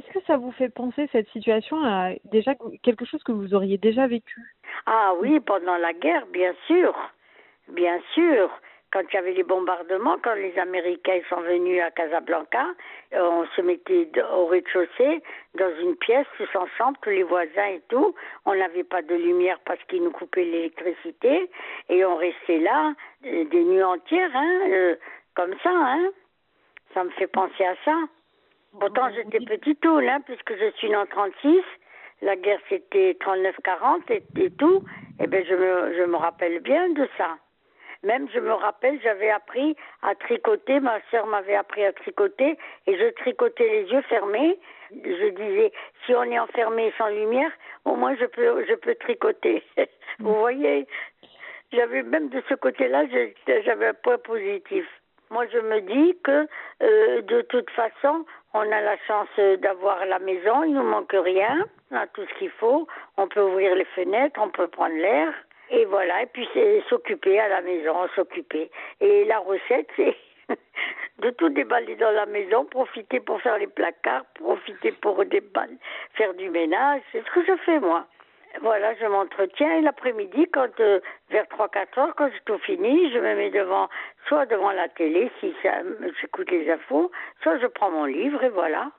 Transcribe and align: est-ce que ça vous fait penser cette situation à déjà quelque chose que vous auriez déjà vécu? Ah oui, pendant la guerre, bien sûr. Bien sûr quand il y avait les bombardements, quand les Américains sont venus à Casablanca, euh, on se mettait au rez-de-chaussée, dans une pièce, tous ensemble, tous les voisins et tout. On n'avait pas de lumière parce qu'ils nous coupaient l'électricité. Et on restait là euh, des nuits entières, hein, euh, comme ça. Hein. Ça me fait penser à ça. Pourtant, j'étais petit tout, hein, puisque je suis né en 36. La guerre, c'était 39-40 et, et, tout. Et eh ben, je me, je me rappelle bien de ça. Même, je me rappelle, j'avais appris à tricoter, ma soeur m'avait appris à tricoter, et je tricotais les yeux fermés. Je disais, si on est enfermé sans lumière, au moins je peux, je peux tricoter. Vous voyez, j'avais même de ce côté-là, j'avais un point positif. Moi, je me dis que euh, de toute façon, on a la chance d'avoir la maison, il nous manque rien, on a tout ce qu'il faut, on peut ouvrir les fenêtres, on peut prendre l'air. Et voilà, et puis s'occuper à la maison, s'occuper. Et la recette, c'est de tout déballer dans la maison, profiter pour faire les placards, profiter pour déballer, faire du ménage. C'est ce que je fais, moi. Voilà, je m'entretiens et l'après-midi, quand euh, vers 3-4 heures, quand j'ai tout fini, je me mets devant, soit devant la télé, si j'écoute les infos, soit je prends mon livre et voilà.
est-ce 0.00 0.18
que 0.18 0.24
ça 0.26 0.36
vous 0.36 0.52
fait 0.52 0.68
penser 0.68 1.08
cette 1.12 1.28
situation 1.28 1.84
à 1.84 2.10
déjà 2.24 2.54
quelque 2.82 3.04
chose 3.04 3.22
que 3.22 3.32
vous 3.32 3.54
auriez 3.54 3.78
déjà 3.78 4.06
vécu? 4.06 4.40
Ah 4.86 5.12
oui, 5.20 5.40
pendant 5.40 5.76
la 5.76 5.92
guerre, 5.92 6.26
bien 6.26 6.54
sûr. 6.66 6.94
Bien 7.68 8.00
sûr 8.14 8.50
quand 8.92 9.02
il 9.08 9.14
y 9.14 9.18
avait 9.18 9.32
les 9.32 9.44
bombardements, 9.44 10.16
quand 10.22 10.34
les 10.34 10.58
Américains 10.58 11.20
sont 11.28 11.40
venus 11.40 11.80
à 11.80 11.90
Casablanca, 11.90 12.66
euh, 13.14 13.22
on 13.22 13.46
se 13.54 13.60
mettait 13.60 14.10
au 14.32 14.46
rez-de-chaussée, 14.46 15.22
dans 15.54 15.72
une 15.80 15.96
pièce, 15.96 16.26
tous 16.36 16.48
ensemble, 16.56 16.98
tous 17.02 17.10
les 17.10 17.22
voisins 17.22 17.66
et 17.66 17.82
tout. 17.88 18.14
On 18.46 18.54
n'avait 18.54 18.84
pas 18.84 19.02
de 19.02 19.14
lumière 19.14 19.60
parce 19.64 19.82
qu'ils 19.84 20.02
nous 20.02 20.10
coupaient 20.10 20.44
l'électricité. 20.44 21.50
Et 21.88 22.04
on 22.04 22.16
restait 22.16 22.58
là 22.58 22.94
euh, 23.26 23.44
des 23.44 23.62
nuits 23.62 23.82
entières, 23.82 24.34
hein, 24.34 24.60
euh, 24.70 24.96
comme 25.34 25.54
ça. 25.62 25.70
Hein. 25.72 26.10
Ça 26.94 27.04
me 27.04 27.10
fait 27.10 27.28
penser 27.28 27.64
à 27.64 27.76
ça. 27.84 27.96
Pourtant, 28.78 29.10
j'étais 29.14 29.40
petit 29.44 29.76
tout, 29.76 29.98
hein, 29.98 30.20
puisque 30.24 30.56
je 30.56 30.70
suis 30.76 30.88
né 30.88 30.96
en 30.96 31.06
36. 31.06 31.62
La 32.22 32.36
guerre, 32.36 32.60
c'était 32.68 33.16
39-40 33.20 34.12
et, 34.12 34.22
et, 34.36 34.50
tout. 34.50 34.84
Et 35.18 35.24
eh 35.24 35.26
ben, 35.26 35.44
je 35.44 35.54
me, 35.54 35.94
je 35.96 36.04
me 36.04 36.16
rappelle 36.16 36.60
bien 36.60 36.90
de 36.90 37.08
ça. 37.16 37.36
Même, 38.02 38.28
je 38.32 38.40
me 38.40 38.52
rappelle, 38.52 38.98
j'avais 39.02 39.30
appris 39.30 39.76
à 40.02 40.14
tricoter, 40.14 40.80
ma 40.80 41.00
soeur 41.10 41.26
m'avait 41.26 41.56
appris 41.56 41.84
à 41.84 41.92
tricoter, 41.92 42.56
et 42.86 42.98
je 42.98 43.10
tricotais 43.14 43.68
les 43.68 43.92
yeux 43.92 44.00
fermés. 44.02 44.58
Je 44.90 45.28
disais, 45.28 45.72
si 46.04 46.14
on 46.14 46.22
est 46.24 46.38
enfermé 46.38 46.92
sans 46.96 47.08
lumière, 47.08 47.52
au 47.84 47.96
moins 47.96 48.16
je 48.16 48.24
peux, 48.24 48.64
je 48.66 48.74
peux 48.74 48.94
tricoter. 48.94 49.62
Vous 50.18 50.34
voyez, 50.34 50.86
j'avais 51.72 52.02
même 52.02 52.30
de 52.30 52.42
ce 52.48 52.54
côté-là, 52.54 53.04
j'avais 53.64 53.88
un 53.88 53.94
point 53.94 54.18
positif. 54.18 54.86
Moi, 55.30 55.46
je 55.52 55.58
me 55.58 55.80
dis 55.80 56.16
que 56.24 56.48
euh, 56.82 57.22
de 57.22 57.42
toute 57.42 57.70
façon, 57.70 58.24
on 58.54 58.60
a 58.60 58.80
la 58.80 58.96
chance 59.06 59.28
d'avoir 59.58 60.04
la 60.06 60.18
maison, 60.18 60.64
il 60.64 60.74
nous 60.74 60.82
manque 60.82 61.12
rien, 61.12 61.66
on 61.90 61.96
a 61.96 62.06
tout 62.06 62.24
ce 62.26 62.38
qu'il 62.38 62.50
faut, 62.50 62.86
on 63.16 63.28
peut 63.28 63.42
ouvrir 63.42 63.74
les 63.74 63.84
fenêtres, 63.84 64.40
on 64.42 64.48
peut 64.48 64.68
prendre 64.68 64.94
l'air. 64.94 65.32
Et 65.70 65.84
voilà, 65.84 66.22
et 66.22 66.26
puis 66.26 66.48
s'occuper 66.88 67.38
à 67.38 67.48
la 67.48 67.60
maison, 67.60 68.08
s'occuper. 68.16 68.70
Et 69.00 69.24
la 69.26 69.38
recette, 69.38 69.88
c'est 69.94 70.16
de 71.18 71.30
tout 71.30 71.50
déballer 71.50 71.94
dans 71.96 72.10
la 72.10 72.26
maison, 72.26 72.64
profiter 72.64 73.20
pour 73.20 73.40
faire 73.40 73.58
les 73.58 73.68
placards, 73.68 74.24
profiter 74.34 74.92
pour 74.92 75.24
déballer, 75.24 75.76
faire 76.14 76.34
du 76.34 76.50
ménage. 76.50 77.02
C'est 77.12 77.24
ce 77.24 77.30
que 77.30 77.44
je 77.44 77.56
fais, 77.64 77.78
moi. 77.78 78.06
Voilà, 78.62 78.94
je 78.96 79.06
m'entretiens 79.06 79.78
et 79.78 79.80
l'après-midi, 79.80 80.46
quand 80.52 80.80
euh, 80.80 80.98
vers 81.30 81.44
3-4 81.44 82.00
heures, 82.00 82.14
quand 82.16 82.28
j'ai 82.32 82.40
tout 82.46 82.58
fini, 82.58 83.12
je 83.12 83.18
me 83.18 83.36
mets 83.36 83.50
devant, 83.50 83.88
soit 84.30 84.46
devant 84.46 84.70
la 84.70 84.88
télé, 84.88 85.28
si 85.40 85.52
j'écoute 86.20 86.48
les 86.52 86.70
infos, 86.70 87.10
soit 87.42 87.58
je 87.58 87.66
prends 87.66 87.90
mon 87.90 88.04
livre 88.04 88.44
et 88.44 88.48
voilà. 88.48 88.92